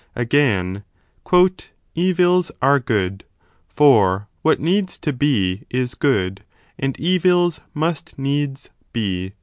Again, 0.15 0.83
Evils 1.93 2.51
are 2.59 2.79
good: 2.79 3.23
for 3.67 4.29
what 4.41 4.59
needs 4.59 4.97
to 4.97 5.13
be 5.13 5.67
is 5.69 5.93
good, 5.93 6.43
and 6.79 6.97
35 6.97 7.05
evils 7.05 7.59
must 7.75 8.17
needs 8.17 8.71
be. 8.93 9.33